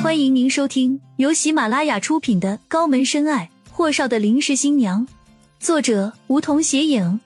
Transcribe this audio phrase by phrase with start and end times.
[0.00, 5.04] 欢迎您收听由喜马拉雅出品的《高门深爱：霍少的临时新娘》，
[5.58, 7.18] 作者梧桐斜影，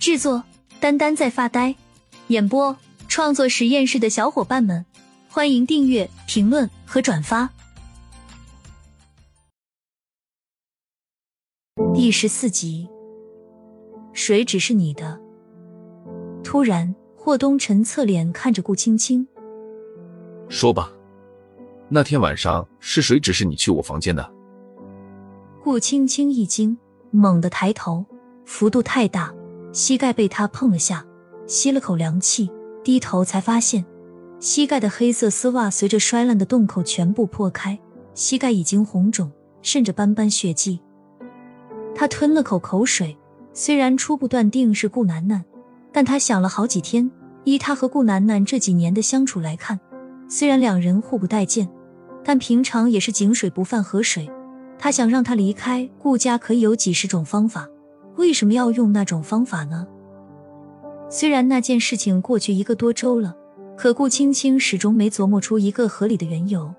[0.00, 0.42] 制作
[0.80, 1.76] 丹丹在发呆，
[2.26, 2.76] 演播
[3.06, 4.84] 创作实验室的小伙伴们，
[5.28, 7.48] 欢迎订阅、评论和转发。
[11.94, 12.88] 第十四集，
[14.12, 15.20] 水只是你的。
[16.42, 19.26] 突然，霍东辰侧脸看着顾青青，
[20.48, 20.92] 说吧。
[21.88, 24.32] 那天晚上是谁指示你去我房间的？
[25.62, 26.76] 顾青青一惊，
[27.12, 28.04] 猛地抬头，
[28.44, 29.32] 幅度太大，
[29.72, 31.06] 膝盖被他碰了下，
[31.46, 32.50] 吸了口凉气，
[32.82, 33.84] 低头才发现，
[34.40, 37.78] 膝盖的黑色丝袜随着摔烂的洞口全部破开，
[38.14, 39.30] 膝盖已经红肿，
[39.62, 40.80] 渗着斑斑血迹。
[41.94, 43.16] 他吞了口口水，
[43.52, 45.44] 虽然初步断定是顾楠楠，
[45.92, 47.08] 但他想了好几天，
[47.44, 49.78] 依他和顾楠楠这几年的相处来看，
[50.28, 51.68] 虽然两人互不待见。
[52.28, 54.28] 但平常也是井水不犯河水，
[54.80, 57.68] 他想让他离开顾家可以有几十种方法，
[58.16, 59.86] 为什么要用那种方法呢？
[61.08, 63.32] 虽然那件事情过去一个多周了，
[63.76, 66.74] 可顾青青始终没琢磨出一个合理的缘由。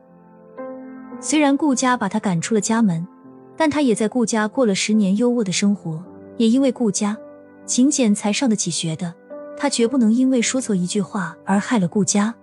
[1.22, 3.08] 虽然顾家把他赶出了家门，
[3.56, 6.04] 但他也在顾家过了十年优渥的生活，
[6.36, 7.18] 也因为顾家
[7.66, 9.16] 勤俭才上得起学的，
[9.58, 12.36] 他绝不能因为说错一句话而害了顾家。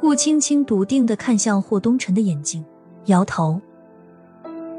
[0.00, 2.64] 顾青青笃定的看向霍东辰的眼睛，
[3.06, 3.60] 摇头。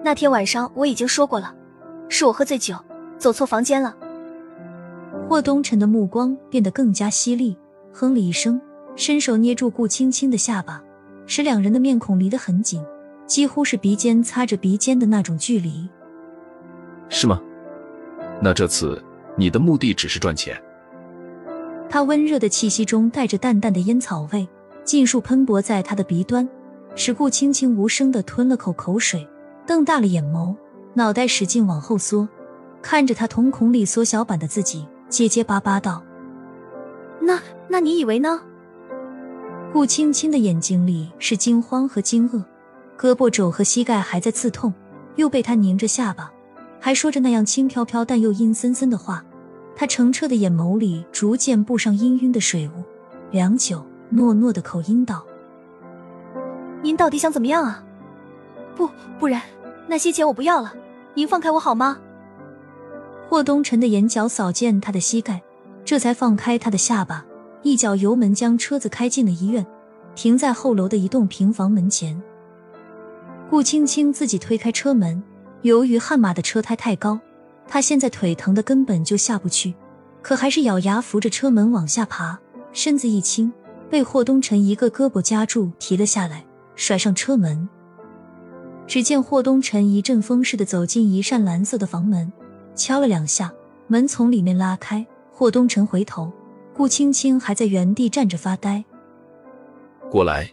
[0.02, 1.54] 那天晚上我已经说过了，
[2.08, 2.76] 是我喝醉酒，
[3.18, 3.96] 走错房间了。
[5.28, 7.56] 霍东辰的目光变得更加犀利，
[7.92, 8.60] 哼了一声，
[8.96, 10.82] 伸手捏住顾青青的下巴，
[11.26, 12.82] 使两人的面孔离得很紧，
[13.28, 15.88] 几乎是鼻尖擦着鼻尖的那种距离。
[17.10, 17.42] 是吗？
[18.42, 19.04] 那这次
[19.36, 20.58] 你的目的只是赚钱？
[21.90, 24.48] 他温热的气息中带着淡淡的烟草味。
[24.90, 26.50] 尽数喷薄在他的鼻端，
[26.96, 29.30] 使顾青青无声的吞了口口水，
[29.64, 30.56] 瞪大了眼眸，
[30.96, 32.28] 脑袋使劲往后缩，
[32.82, 36.02] 看着他瞳孔里缩小版的自己，结结巴巴道
[37.22, 38.42] ：“那那你以为呢？”
[39.72, 42.44] 顾青青的眼睛里是惊慌和惊愕，
[42.98, 44.74] 胳膊肘和膝盖还在刺痛，
[45.18, 46.34] 又被他拧着下巴，
[46.80, 49.24] 还说着那样轻飘飘但又阴森森的话，
[49.76, 52.84] 他澄澈的眼眸里逐渐布上氤氲的水雾，
[53.30, 53.86] 良久。
[54.14, 55.26] 糯糯的口音道
[56.82, 57.84] ：“您到底想怎么样啊？
[58.76, 58.90] 不，
[59.20, 59.42] 不然
[59.88, 60.74] 那些钱我不要了，
[61.14, 62.00] 您放开我好吗？”
[63.30, 65.42] 霍东辰的眼角扫见他的膝盖，
[65.86, 67.24] 这才放开他的下巴，
[67.62, 69.66] 一脚油门将车子开进了医院，
[70.16, 72.20] 停在后楼的一栋平房门前。
[73.50, 75.22] 顾青青自己推开车门，
[75.62, 77.20] 由于悍马的车胎太高，
[77.68, 79.76] 他现在腿疼的根本就下不去，
[80.24, 82.40] 可还是咬牙扶着车门往下爬，
[82.74, 83.54] 身子一轻。
[83.90, 86.46] 被霍东辰一个胳膊夹住，提了下来，
[86.76, 87.68] 甩上车门。
[88.86, 92.32] 只见霍东辰一阵风似的走进一扇蓝色的房门，
[92.76, 93.52] 敲了两下，
[93.88, 95.06] 门从里面拉开。
[95.32, 96.32] 霍东辰回头，
[96.76, 98.84] 顾青青还在原地站着发呆。
[100.10, 100.52] 过来。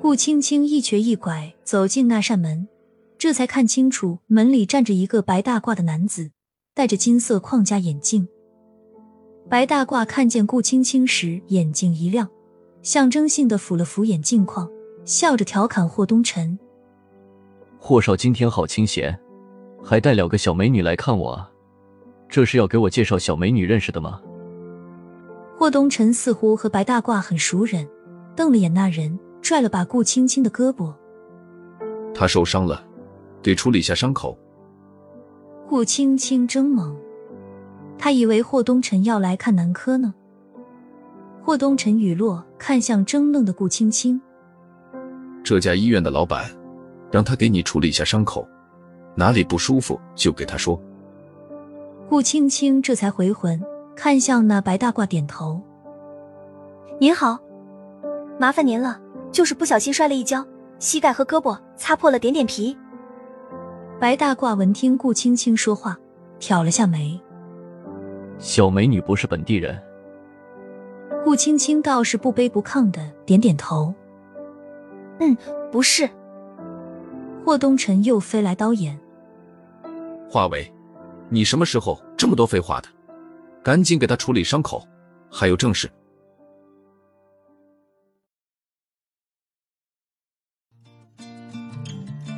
[0.00, 2.68] 顾青青一瘸一拐走进那扇门，
[3.18, 6.30] 这才看清楚门里站着一个白大褂的男子，
[6.72, 8.28] 戴着金色框架眼镜。
[9.48, 12.28] 白大褂看见顾青青时，眼睛一亮，
[12.82, 14.68] 象征性的抚了抚眼镜框，
[15.06, 16.58] 笑着调侃霍东辰
[17.80, 19.18] ：“霍少今天好清闲，
[19.82, 21.50] 还带了个小美女来看我啊，
[22.28, 24.20] 这是要给我介绍小美女认识的吗？”
[25.56, 27.88] 霍东辰似乎和白大褂很熟人，
[28.36, 30.92] 瞪了眼那人，拽了把顾青青的胳膊
[32.14, 32.84] ：“他受伤了，
[33.42, 34.38] 得处理一下伤口。”
[35.66, 36.94] 顾青青怔懵。
[37.98, 40.14] 他以为霍东辰要来看南柯呢。
[41.42, 44.20] 霍东辰雨落，看向怔愣的顾青青
[45.42, 46.44] ：“这家医院的老板，
[47.10, 48.46] 让他给你处理一下伤口，
[49.14, 50.80] 哪里不舒服就给他说。”
[52.08, 53.60] 顾青青这才回魂，
[53.96, 55.60] 看向那白大褂，点头
[57.00, 57.38] ：“您好，
[58.38, 59.00] 麻烦您了，
[59.32, 60.46] 就是不小心摔了一跤，
[60.78, 62.76] 膝盖和胳膊擦破了点点皮。”
[63.98, 65.98] 白大褂闻听顾青青说话，
[66.38, 67.20] 挑了下眉。
[68.38, 69.82] 小美女不是本地人，
[71.24, 73.92] 顾青青倒是不卑不亢的点点头。
[75.18, 75.36] 嗯，
[75.72, 76.08] 不是。
[77.44, 78.98] 霍东辰又飞来刀眼。
[80.30, 80.72] 华为，
[81.28, 82.88] 你什么时候这么多废话的？
[83.62, 84.86] 赶紧给他处理伤口，
[85.30, 85.90] 还有正事。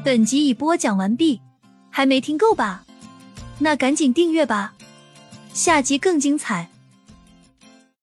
[0.02, 1.42] 本集已播讲完毕，
[1.90, 2.84] 还没听够吧？
[3.58, 4.72] 那赶紧订阅吧。
[5.52, 6.69] 下集更精彩。